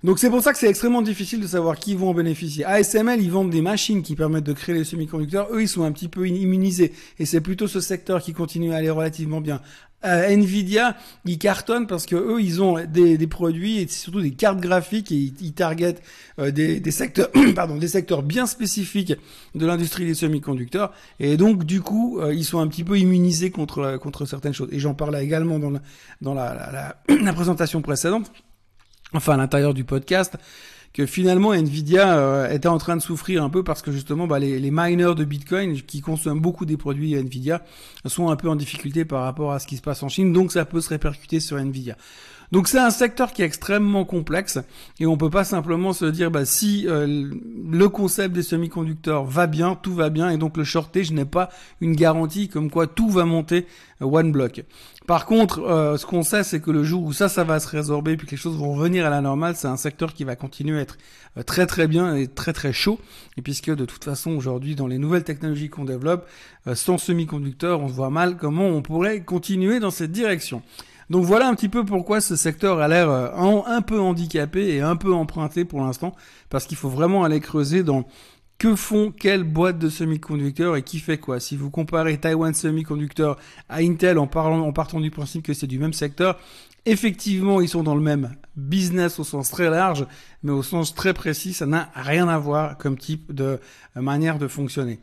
Donc 0.03 0.19
c'est 0.19 0.29
pour 0.29 0.41
ça 0.41 0.51
que 0.51 0.59
c'est 0.59 0.67
extrêmement 0.67 1.01
difficile 1.01 1.39
de 1.39 1.47
savoir 1.47 1.77
qui 1.77 1.95
vont 1.95 2.09
en 2.09 2.13
bénéficier. 2.13 2.65
ASML, 2.65 3.21
ils 3.21 3.31
vendent 3.31 3.51
des 3.51 3.61
machines 3.61 4.03
qui 4.03 4.15
permettent 4.15 4.43
de 4.43 4.51
créer 4.51 4.75
les 4.75 4.83
semi-conducteurs. 4.83 5.47
Eux, 5.51 5.61
ils 5.61 5.69
sont 5.69 5.83
un 5.83 5.93
petit 5.93 6.09
peu 6.09 6.27
immunisés. 6.27 6.91
Et 7.19 7.25
c'est 7.25 7.39
plutôt 7.39 7.67
ce 7.67 7.79
secteur 7.79 8.21
qui 8.21 8.33
continue 8.33 8.73
à 8.73 8.77
aller 8.77 8.89
relativement 8.89 9.39
bien. 9.39 9.61
Euh, 10.03 10.27
Nvidia, 10.27 10.97
ils 11.23 11.37
cartonnent 11.37 11.87
parce 11.87 12.05
que 12.05 12.17
eux, 12.17 12.41
ils 12.41 12.61
ont 12.61 12.83
des, 12.85 13.17
des 13.17 13.27
produits 13.27 13.79
et 13.79 13.87
surtout 13.87 14.19
des 14.19 14.31
cartes 14.31 14.59
graphiques 14.59 15.13
et 15.13 15.15
ils, 15.15 15.33
ils 15.39 15.53
targetent 15.53 16.01
euh, 16.39 16.51
des, 16.51 16.81
des, 16.81 16.91
secteurs, 16.91 17.29
pardon, 17.55 17.77
des 17.77 17.87
secteurs 17.87 18.23
bien 18.23 18.45
spécifiques 18.45 19.13
de 19.55 19.65
l'industrie 19.65 20.05
des 20.05 20.15
semi-conducteurs. 20.15 20.91
Et 21.21 21.37
donc, 21.37 21.63
du 21.63 21.79
coup, 21.79 22.19
euh, 22.19 22.33
ils 22.33 22.43
sont 22.43 22.59
un 22.59 22.67
petit 22.67 22.83
peu 22.83 22.99
immunisés 22.99 23.51
contre 23.51 23.95
contre 24.01 24.25
certaines 24.25 24.53
choses. 24.53 24.67
Et 24.73 24.79
j'en 24.79 24.95
parlais 24.95 25.23
également 25.23 25.59
dans 25.59 25.71
dans 26.19 26.33
la, 26.33 26.53
la, 27.07 27.15
la 27.15 27.33
présentation 27.33 27.81
précédente 27.81 28.29
enfin 29.13 29.33
à 29.33 29.37
l'intérieur 29.37 29.73
du 29.73 29.83
podcast, 29.83 30.37
que 30.93 31.05
finalement 31.05 31.53
Nvidia 31.53 32.17
euh, 32.17 32.49
était 32.51 32.67
en 32.67 32.77
train 32.77 32.95
de 32.95 33.01
souffrir 33.01 33.43
un 33.43 33.49
peu 33.49 33.63
parce 33.63 33.81
que 33.81 33.91
justement 33.91 34.27
bah, 34.27 34.39
les, 34.39 34.59
les, 34.59 34.71
miners 34.71 35.15
de 35.15 35.25
Bitcoin 35.25 35.81
qui 35.81 36.01
consomment 36.01 36.39
beaucoup 36.39 36.65
des 36.65 36.77
produits 36.77 37.15
Nvidia 37.15 37.63
sont 38.05 38.29
un 38.29 38.35
peu 38.35 38.47
en 38.47 38.55
difficulté 38.55 39.03
par 39.03 39.23
rapport 39.23 39.53
à 39.53 39.59
ce 39.59 39.65
qui 39.65 39.77
se 39.77 39.81
passe 39.81 40.03
en 40.03 40.09
Chine, 40.09 40.31
donc 40.33 40.51
ça 40.51 40.65
peut 40.65 40.81
se 40.81 40.89
répercuter 40.89 41.39
sur 41.39 41.57
Nvidia. 41.57 41.97
Donc 42.53 42.67
c'est 42.67 42.77
un 42.77 42.91
secteur 42.91 43.33
qui 43.33 43.41
est 43.41 43.45
extrêmement 43.45 44.05
complexe 44.05 44.59
et 44.99 45.07
on 45.07 45.17
peut 45.17 45.31
pas 45.31 45.43
simplement 45.43 45.91
se 45.91 46.05
dire 46.05 46.29
bah 46.29 46.45
si 46.45 46.85
euh, 46.87 47.31
le 47.67 47.89
concept 47.89 48.35
des 48.35 48.43
semi-conducteurs 48.43 49.25
va 49.25 49.47
bien, 49.47 49.73
tout 49.73 49.95
va 49.95 50.11
bien 50.11 50.29
et 50.29 50.37
donc 50.37 50.57
le 50.57 50.63
shortage 50.63 51.11
n'est 51.11 51.25
pas 51.25 51.49
une 51.81 51.95
garantie 51.95 52.49
comme 52.49 52.69
quoi 52.69 52.85
tout 52.85 53.09
va 53.09 53.25
monter 53.25 53.65
euh, 54.03 54.05
one 54.05 54.31
block. 54.31 54.63
Par 55.07 55.25
contre, 55.25 55.59
euh, 55.59 55.97
ce 55.97 56.05
qu'on 56.05 56.23
sait 56.23 56.43
c'est 56.43 56.61
que 56.61 56.71
le 56.71 56.83
jour 56.83 57.03
où 57.03 57.13
ça 57.13 57.29
ça 57.29 57.43
va 57.43 57.59
se 57.59 57.67
résorber 57.67 58.15
puis 58.15 58.25
que 58.25 58.31
les 58.31 58.37
choses 58.37 58.57
vont 58.57 58.73
revenir 58.73 59.05
à 59.05 59.09
la 59.09 59.21
normale, 59.21 59.55
c'est 59.55 59.67
un 59.67 59.77
secteur 59.77 60.13
qui 60.13 60.23
va 60.23 60.35
continuer 60.35 60.79
à 60.79 60.81
être 60.81 60.97
très 61.45 61.65
très 61.65 61.87
bien 61.87 62.15
et 62.15 62.27
très 62.27 62.53
très 62.53 62.71
chaud 62.71 62.99
et 63.37 63.41
puisque 63.41 63.69
de 63.69 63.85
toute 63.85 64.03
façon 64.03 64.31
aujourd'hui 64.31 64.75
dans 64.75 64.87
les 64.87 64.97
nouvelles 64.97 65.23
technologies 65.23 65.69
qu'on 65.69 65.85
développe 65.85 66.25
sans 66.73 66.97
semi-conducteurs, 66.97 67.81
on 67.81 67.87
voit 67.87 68.11
mal 68.11 68.37
comment 68.37 68.67
on 68.67 68.81
pourrait 68.81 69.21
continuer 69.21 69.79
dans 69.79 69.91
cette 69.91 70.11
direction. 70.11 70.61
Donc 71.09 71.25
voilà 71.25 71.47
un 71.47 71.55
petit 71.55 71.69
peu 71.69 71.83
pourquoi 71.83 72.21
ce 72.21 72.35
secteur 72.35 72.79
a 72.79 72.87
l'air 72.87 73.09
euh, 73.09 73.29
un, 73.67 73.81
peu 73.81 73.99
handicapé 73.99 74.75
et 74.75 74.81
un 74.81 74.95
peu 74.95 75.13
emprunté 75.13 75.65
pour 75.65 75.81
l'instant, 75.81 76.15
parce 76.49 76.65
qu'il 76.65 76.77
faut 76.77 76.89
vraiment 76.89 77.23
aller 77.23 77.39
creuser 77.39 77.83
dans 77.83 78.05
que 78.57 78.75
font 78.75 79.11
quelles 79.11 79.43
boîtes 79.43 79.79
de 79.79 79.89
semi-conducteurs 79.89 80.75
et 80.75 80.83
qui 80.83 80.99
fait 80.99 81.17
quoi? 81.17 81.39
Si 81.39 81.57
vous 81.57 81.69
comparez 81.69 82.17
Taiwan 82.17 82.53
Semiconductor 82.53 83.37
à 83.67 83.77
Intel 83.79 84.17
en, 84.17 84.27
parlant, 84.27 84.61
en 84.61 84.71
partant 84.71 84.99
du 84.99 85.11
principe 85.11 85.43
que 85.43 85.53
c'est 85.53 85.67
du 85.67 85.79
même 85.79 85.93
secteur, 85.93 86.39
effectivement 86.85 87.61
ils 87.61 87.69
sont 87.69 87.83
dans 87.83 87.95
le 87.95 88.01
même 88.01 88.35
business 88.55 89.19
au 89.19 89.23
sens 89.23 89.49
très 89.49 89.69
large, 89.69 90.05
mais 90.43 90.51
au 90.51 90.63
sens 90.63 90.95
très 90.95 91.13
précis, 91.13 91.53
ça 91.53 91.65
n'a 91.65 91.89
rien 91.95 92.27
à 92.27 92.37
voir 92.37 92.77
comme 92.77 92.97
type 92.97 93.33
de 93.33 93.59
euh, 93.97 94.01
manière 94.01 94.37
de 94.37 94.47
fonctionner. 94.47 94.99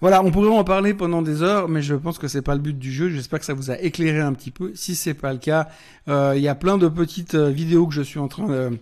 Voilà, 0.00 0.22
on 0.22 0.30
pourrait 0.30 0.48
en 0.48 0.64
parler 0.64 0.92
pendant 0.92 1.22
des 1.22 1.42
heures, 1.42 1.68
mais 1.68 1.80
je 1.80 1.94
pense 1.94 2.18
que 2.18 2.28
c'est 2.28 2.42
pas 2.42 2.54
le 2.54 2.60
but 2.60 2.78
du 2.78 2.92
jeu. 2.92 3.08
J'espère 3.08 3.38
que 3.38 3.46
ça 3.46 3.54
vous 3.54 3.70
a 3.70 3.78
éclairé 3.80 4.20
un 4.20 4.34
petit 4.34 4.50
peu. 4.50 4.72
Si 4.74 4.94
c'est 4.96 5.14
pas 5.14 5.32
le 5.32 5.38
cas, 5.38 5.68
euh, 6.08 6.34
il 6.36 6.42
y 6.42 6.48
a 6.48 6.54
plein 6.54 6.76
de 6.76 6.88
petites 6.88 7.34
euh, 7.36 7.48
vidéos 7.48 7.86
que 7.86 7.94
je 7.94 8.02
suis 8.02 8.18
en 8.18 8.28
train 8.28 8.46
de 8.46 8.78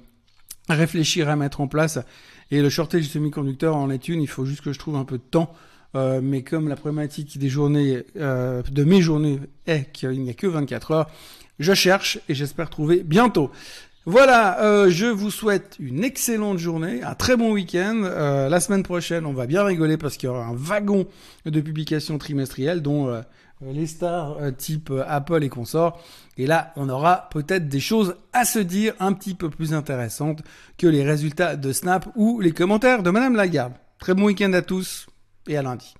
réfléchir 0.68 1.28
à 1.28 1.36
mettre 1.36 1.60
en 1.60 1.68
place. 1.68 2.00
Et 2.52 2.62
le 2.62 2.70
shortage 2.70 3.02
du 3.02 3.08
semi-conducteur 3.08 3.74
en 3.74 3.90
est 3.90 4.08
une. 4.08 4.22
Il 4.22 4.28
faut 4.28 4.44
juste 4.44 4.60
que 4.60 4.72
je 4.72 4.78
trouve 4.78 4.94
un 4.94 5.04
peu 5.04 5.18
de 5.18 5.22
temps 5.22 5.52
mais 5.94 6.42
comme 6.42 6.68
la 6.68 6.76
problématique 6.76 7.38
des 7.38 7.48
journées, 7.48 8.04
de 8.14 8.84
mes 8.84 9.02
journées 9.02 9.40
est 9.66 9.92
qu'il 9.92 10.22
n'y 10.22 10.30
a 10.30 10.34
que 10.34 10.46
24 10.46 10.90
heures, 10.92 11.10
je 11.58 11.74
cherche 11.74 12.18
et 12.28 12.34
j'espère 12.34 12.70
trouver 12.70 13.02
bientôt. 13.04 13.50
Voilà, 14.04 14.88
je 14.88 15.06
vous 15.06 15.30
souhaite 15.30 15.76
une 15.78 16.02
excellente 16.02 16.58
journée, 16.58 17.02
un 17.02 17.14
très 17.14 17.36
bon 17.36 17.52
week-end. 17.52 18.02
la 18.48 18.60
semaine 18.60 18.82
prochaine, 18.82 19.26
on 19.26 19.32
va 19.32 19.46
bien 19.46 19.64
rigoler 19.64 19.96
parce 19.96 20.16
qu'il 20.16 20.28
y 20.28 20.30
aura 20.30 20.46
un 20.46 20.54
wagon 20.54 21.06
de 21.44 21.60
publications 21.60 22.18
trimestrielles 22.18 22.80
dont 22.80 23.08
euh, 23.08 23.20
les 23.70 23.86
stars 23.86 24.36
euh, 24.40 24.50
type 24.50 24.90
euh, 24.90 25.04
Apple 25.06 25.44
et 25.44 25.48
consorts. 25.48 26.00
Et 26.36 26.46
là, 26.46 26.72
on 26.76 26.88
aura 26.88 27.28
peut-être 27.30 27.68
des 27.68 27.80
choses 27.80 28.16
à 28.32 28.44
se 28.44 28.58
dire 28.58 28.94
un 28.98 29.12
petit 29.12 29.34
peu 29.34 29.50
plus 29.50 29.74
intéressantes 29.74 30.42
que 30.78 30.86
les 30.86 31.04
résultats 31.04 31.56
de 31.56 31.72
Snap 31.72 32.08
ou 32.16 32.40
les 32.40 32.52
commentaires 32.52 33.02
de 33.02 33.10
Madame 33.10 33.36
Lagarde. 33.36 33.74
Très 33.98 34.14
bon 34.14 34.24
week-end 34.24 34.52
à 34.52 34.62
tous 34.62 35.06
et 35.46 35.56
à 35.56 35.62
lundi. 35.62 35.94